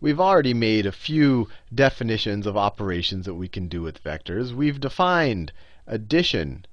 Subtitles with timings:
[0.00, 4.52] we've already made a few definitions of operations that we can do with vectors.
[4.52, 5.52] We've defined
[5.86, 6.66] addition,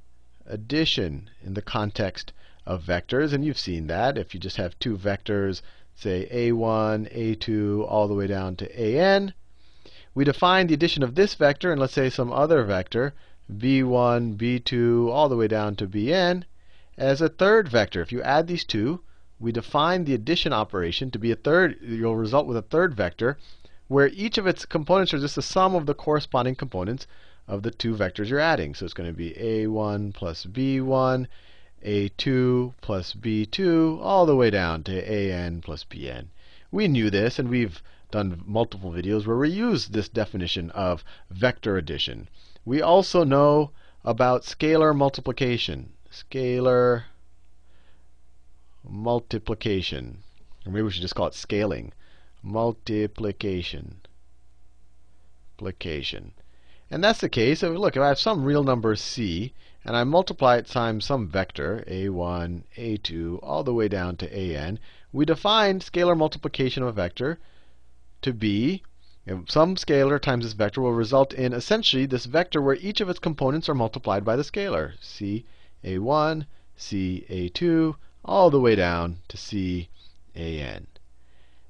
[0.45, 2.33] addition in the context
[2.65, 4.17] of vectors, and you've seen that.
[4.17, 5.61] If you just have two vectors,
[5.95, 9.33] say a1, a2, all the way down to an,
[10.15, 13.13] we define the addition of this vector and let's say some other vector,
[13.51, 16.43] b1, b2, all the way down to bn,
[16.97, 18.01] as a third vector.
[18.01, 19.01] If you add these two,
[19.43, 23.37] we define the addition operation to be a third, you'll result with a third vector,
[23.89, 27.07] where each of its components are just the sum of the corresponding components
[27.45, 28.73] of the two vectors you're adding.
[28.73, 31.27] So it's going to be a1 plus b1,
[31.85, 36.27] a2 plus b2, all the way down to an plus bn.
[36.71, 41.75] We knew this, and we've done multiple videos where we use this definition of vector
[41.75, 42.29] addition.
[42.63, 43.71] We also know
[44.05, 45.91] about scalar multiplication.
[46.09, 47.03] Scalar
[48.83, 50.23] multiplication.
[50.65, 51.93] Or maybe we should just call it scaling.
[52.41, 54.01] Multiplication.
[55.59, 56.33] Multiplication.
[56.91, 57.59] And that's the case.
[57.59, 59.53] So look, if I have some real number c,
[59.85, 64.79] and I multiply it times some vector, a1, a2, all the way down to an,
[65.11, 67.39] we define scalar multiplication of a vector
[68.21, 68.83] to be
[69.47, 73.19] some scalar times this vector will result in essentially this vector where each of its
[73.19, 74.95] components are multiplied by the scalar.
[74.99, 75.45] C
[75.81, 79.89] a1, C a2, all the way down to C
[80.35, 80.87] an.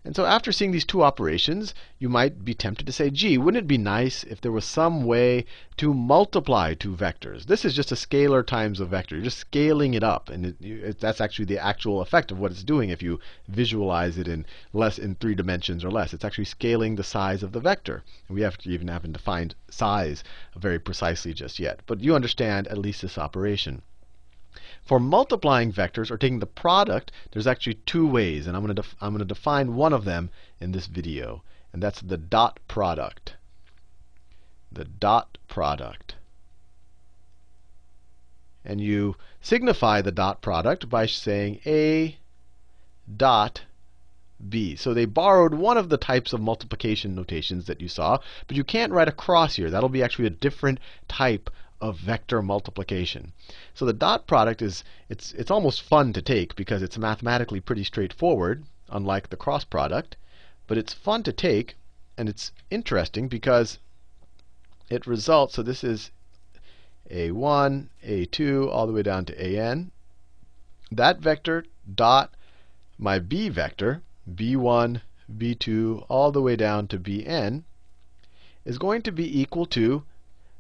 [0.06, 3.64] And so after seeing these two operations, you might be tempted to say, gee, wouldn't
[3.64, 5.46] it be nice if there was some way
[5.78, 7.46] to multiply two vectors?
[7.46, 9.16] This is just a scalar times a vector.
[9.16, 10.30] You're just scaling it up.
[10.30, 14.18] And it, it, that's actually the actual effect of what it's doing if you visualize
[14.18, 16.14] it in less in three dimensions or less.
[16.14, 18.04] It's actually scaling the size of the vector.
[18.28, 20.22] And we have to even haven't defined size
[20.58, 21.80] very precisely just yet.
[21.86, 23.84] But you understand at least this operation.
[24.86, 28.84] For multiplying vectors or taking the product, there's actually two ways, and I'm going to
[29.00, 33.36] I'm going to define one of them in this video, and that's the dot product.
[34.72, 36.16] The dot product.
[38.66, 42.18] And you signify the dot product by saying a
[43.18, 43.62] dot
[44.50, 44.76] b.
[44.76, 48.66] So they borrowed one of the types of multiplication notations that you saw, but you
[48.66, 49.70] can't write a cross here.
[49.70, 51.50] That'll be actually a different type
[51.84, 53.34] of vector multiplication.
[53.74, 57.84] So the dot product is it's it's almost fun to take because it's mathematically pretty
[57.84, 60.16] straightforward, unlike the cross product.
[60.66, 61.76] But it's fun to take,
[62.18, 63.80] and it's interesting because
[64.90, 65.56] it results.
[65.56, 66.12] So this is
[67.12, 69.92] a1, a2, all the way down to an.
[70.90, 72.34] That vector dot
[72.98, 77.64] my b vector, b1, b2, all the way down to bn,
[78.64, 80.06] is going to be equal to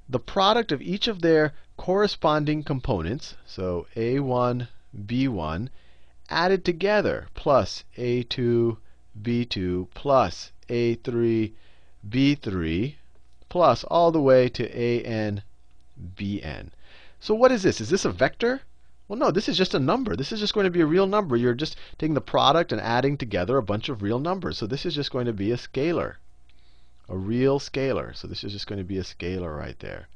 [0.09, 4.67] the product of each of their corresponding components, so a1,
[5.05, 5.69] b1,
[6.29, 8.77] added together, plus a2,
[9.21, 11.53] b2, plus a3,
[12.09, 12.95] b3,
[13.47, 15.41] plus all the way to an,
[16.17, 16.71] bn.
[17.19, 17.79] So what is this?
[17.79, 18.61] Is this a vector?
[19.07, 20.15] Well, no, this is just a number.
[20.15, 21.37] This is just going to be a real number.
[21.37, 24.57] You're just taking the product and adding together a bunch of real numbers.
[24.57, 26.15] So this is just going to be a scalar
[27.09, 28.15] a real scalar.
[28.15, 30.07] So this is just going to be a scalar right there.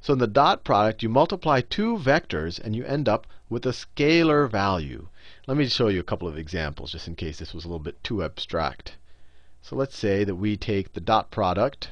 [0.00, 3.70] So in the dot product, you multiply two vectors, and you end up with a
[3.70, 5.08] scalar value.
[5.46, 7.80] Let me show you a couple of examples, just in case this was a little
[7.80, 8.96] bit too abstract.
[9.62, 11.90] So let's say that we take the dot product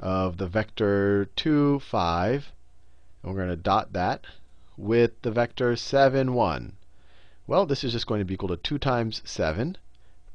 [0.00, 2.52] of the vector 2, 5,
[3.22, 4.24] and we're going to dot that
[4.76, 6.72] with the vector 7, 1.
[7.46, 9.76] Well, this is just going to be equal to 2 times 7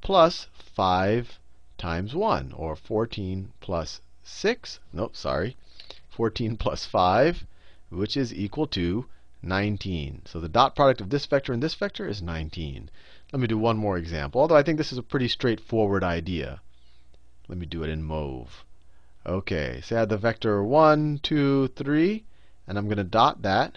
[0.02, 1.40] plus 5
[1.78, 4.80] times 1, or 14 plus 6.
[4.92, 5.56] Nope, sorry.
[6.10, 7.46] 14 plus 5,
[7.90, 9.06] which is equal to
[9.44, 10.24] 19.
[10.26, 12.90] So the dot product of this vector and this vector is 19.
[13.32, 16.62] Let me do one more example, although I think this is a pretty straightforward idea.
[17.48, 18.66] Let me do it in mauve.
[19.26, 22.24] OK, so I have the vector 1, 2, 3,
[22.68, 23.76] and I'm going to dot that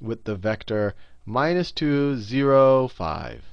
[0.00, 0.94] with the vector
[1.24, 3.44] minus 2, 0, 5.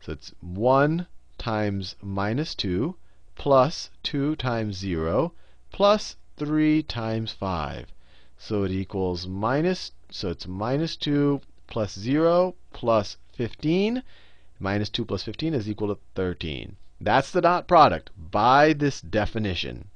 [0.00, 1.06] So it's 1
[1.38, 2.96] times minus 2
[3.36, 5.32] plus 2 times 0
[5.70, 7.92] plus 3 times 5.
[8.38, 14.02] So it equals minus, so it's minus 2 plus 0 plus 15.
[14.58, 16.76] Minus 2 plus 15 is equal to 13.
[17.00, 19.88] That's the dot product by this definition.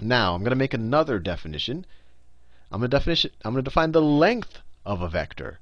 [0.00, 1.86] Now, I'm going to make another definition.
[2.70, 5.60] I'm going to definition I'm going to define the length of a vector.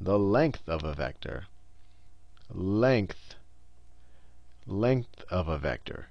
[0.00, 1.46] The length of a vector.
[2.52, 3.36] Length
[4.66, 6.08] length of a vector.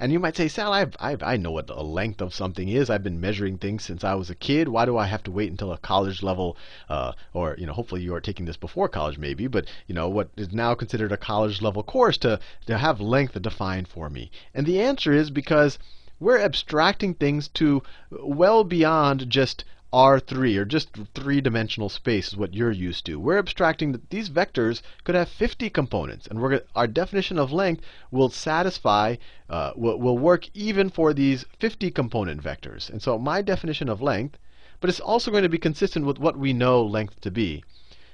[0.00, 2.88] And you might say, Sal, I've, I've, I know what the length of something is.
[2.88, 4.68] I've been measuring things since I was a kid.
[4.68, 6.56] Why do I have to wait until a college level,
[6.88, 10.08] uh, or you know, hopefully you are taking this before college, maybe, but you know,
[10.08, 14.30] what is now considered a college level course to to have length defined for me?
[14.54, 15.80] And the answer is because
[16.20, 22.52] we're abstracting things to well beyond just R3 or just three dimensional space is what
[22.52, 23.18] you're used to.
[23.18, 28.28] We're abstracting that these vectors could have 50 components, and our definition of length will
[28.28, 29.16] satisfy,
[29.48, 32.90] uh, will, will work even for these 50 component vectors.
[32.90, 34.36] And so my definition of length,
[34.78, 37.64] but it's also going to be consistent with what we know length to be.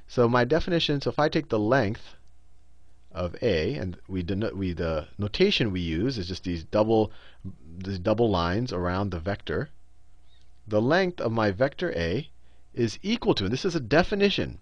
[0.06, 2.14] So my definition, so if I take the length
[3.10, 7.10] of A, and we, we the notation we use is just these double,
[7.78, 9.70] these double lines around the vector
[10.66, 12.28] the length of my vector A
[12.72, 14.58] is equal to, and this is a definition,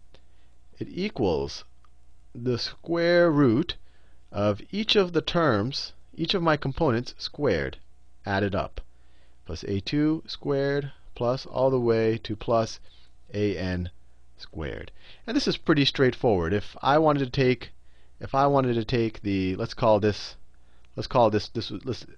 [0.78, 1.64] it equals
[2.34, 3.76] the square root
[4.32, 7.78] of each of the terms, each of my components squared,
[8.26, 8.80] added up.
[9.44, 12.80] Plus a2 squared plus all the way to plus
[13.32, 13.90] an
[14.36, 14.90] squared.
[15.26, 16.52] And this is pretty straightforward.
[16.52, 17.70] If I wanted to take
[18.18, 20.36] if I wanted to take the let's call this
[20.96, 21.70] let's call this this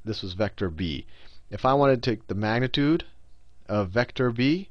[0.05, 1.07] this was vector b.
[1.51, 3.05] If I wanted to take the magnitude
[3.69, 4.69] of vector b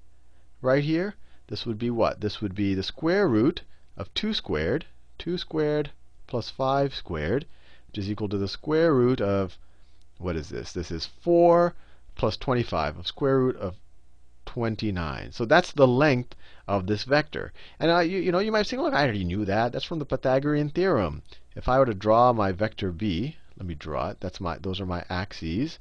[0.61, 1.15] right here,
[1.47, 2.21] this would be what?
[2.21, 3.61] This would be the square root
[3.97, 4.85] of 2 squared,
[5.19, 5.91] 2 squared
[6.27, 7.45] plus 5 squared,
[7.87, 9.57] which is equal to the square root of,
[10.17, 10.71] what is this?
[10.71, 11.75] This is 4
[12.15, 13.75] plus 25, of square root of
[14.45, 15.31] 29.
[15.31, 16.35] So that's the length
[16.67, 17.53] of this vector.
[17.79, 19.73] And you, you know, you might say, look, I already knew that.
[19.73, 21.23] That's from the Pythagorean theorem.
[21.55, 24.17] If I were to draw my vector b, let me draw it.
[24.19, 25.77] That's my, those are my axes.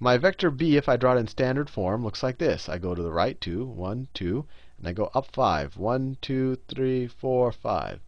[0.00, 2.68] My vector b, if I draw it in standard form, looks like this.
[2.68, 4.46] I go to the right 2, 1, 2,
[4.78, 5.76] and I go up 5.
[5.76, 8.00] 1, 2, 3, 4, 5.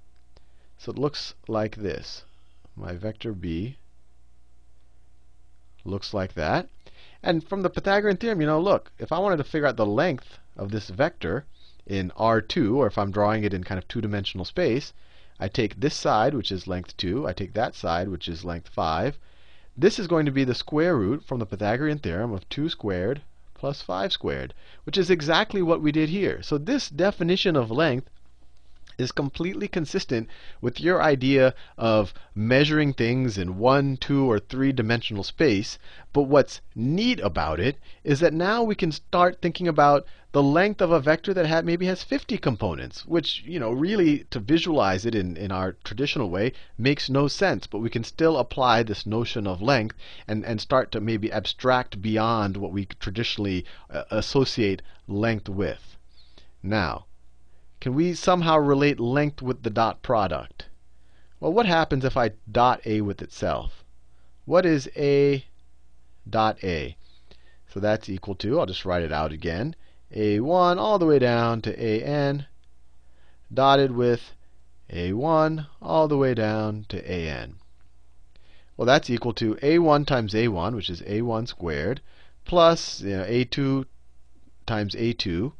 [0.78, 2.24] So it looks like this.
[2.76, 3.76] My vector b
[5.84, 6.68] looks like that.
[7.24, 9.84] And from the Pythagorean theorem, you know, look, if I wanted to figure out the
[9.84, 11.44] length of this vector
[11.86, 14.92] in R2, or if I'm drawing it in kind of two-dimensional space,
[15.40, 18.68] I take this side, which is length 2, I take that side, which is length
[18.68, 19.18] 5,
[19.76, 23.22] this is going to be the square root from the Pythagorean theorem of 2 squared
[23.54, 26.42] plus 5 squared, which is exactly what we did here.
[26.42, 28.08] So this definition of length
[29.00, 30.28] is completely consistent
[30.60, 35.78] with your idea of measuring things in one, two, or three dimensional space.
[36.12, 40.80] But what's neat about it is that now we can start thinking about the length
[40.80, 45.14] of a vector that maybe has 50 components, which, you know, really to visualize it
[45.14, 47.66] in, in our traditional way makes no sense.
[47.66, 49.96] But we can still apply this notion of length
[50.28, 55.96] and, and start to maybe abstract beyond what we traditionally uh, associate length with.
[56.62, 57.06] Now,
[57.80, 60.66] can we somehow relate length with the dot product?
[61.40, 63.84] Well, what happens if I dot A with itself?
[64.44, 65.44] What is A
[66.28, 66.96] dot A?
[67.66, 69.74] So that's equal to, I'll just write it out again,
[70.14, 72.46] A1 all the way down to AN
[73.52, 74.32] dotted with
[74.90, 77.56] A1 all the way down to AN.
[78.76, 82.00] Well, that's equal to A1 times A1, which is A1 squared,
[82.44, 83.86] plus you know, A2
[84.66, 85.52] times A2,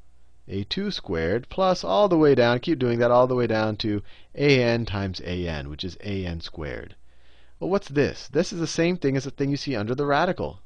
[0.49, 4.03] a2 squared plus all the way down, keep doing that all the way down to
[4.35, 6.95] an times an, which is an squared.
[7.59, 8.29] Well, what's this?
[8.29, 10.61] This is the same thing as the thing you see under the radical.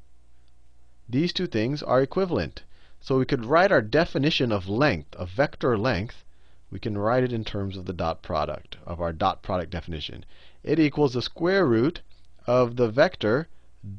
[1.09, 2.63] These two things are equivalent.
[3.01, 6.23] So we could write our definition of length, of vector length,
[6.71, 10.25] we can write it in terms of the dot product, of our dot product definition.
[10.63, 12.01] It equals the square root
[12.47, 13.47] of the vector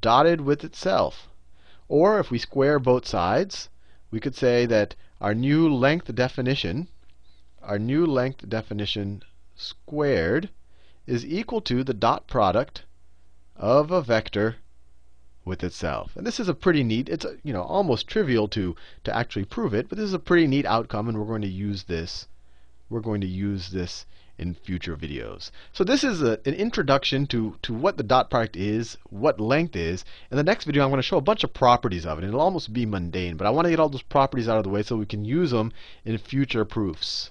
[0.00, 1.28] dotted with itself.
[1.88, 3.68] Or if we square both sides,
[4.11, 6.89] we could say that our new length definition,
[7.63, 9.23] our new length definition
[9.57, 10.51] squared
[11.07, 12.85] is equal to the dot product
[13.57, 14.57] of a vector
[15.45, 16.17] with itself.
[16.17, 19.75] And this is a pretty neat, it's you know almost trivial to to actually prove
[19.75, 22.27] it, but this is a pretty neat outcome and we're going to use this
[22.88, 24.07] we're going to use this
[24.38, 25.50] in future videos.
[25.73, 29.75] So this is a, an introduction to, to what the dot product is, what length
[29.76, 30.05] is.
[30.31, 32.25] In the next video, I'm going to show a bunch of properties of it.
[32.25, 34.71] It'll almost be mundane, but I want to get all those properties out of the
[34.71, 35.73] way so we can use them
[36.05, 37.31] in future proofs.